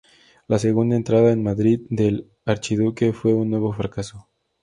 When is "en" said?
1.31-1.43